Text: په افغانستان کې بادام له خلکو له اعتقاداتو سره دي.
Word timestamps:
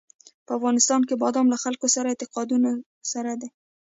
په 0.45 0.51
افغانستان 0.57 1.01
کې 1.07 1.19
بادام 1.23 1.45
له 1.53 1.57
خلکو 1.63 1.85
له 2.03 2.09
اعتقاداتو 2.11 2.71
سره 3.13 3.31
دي. 3.41 3.49